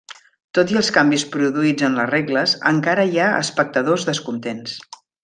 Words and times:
Tot 0.57 0.71
i 0.75 0.77
els 0.79 0.87
canvis 0.95 1.25
produïts 1.35 1.85
en 1.89 1.97
les 1.99 2.09
regles, 2.13 2.57
encara 2.73 3.05
hi 3.11 3.21
ha 3.27 3.31
espectadors 3.45 4.09
descontents. 4.13 4.75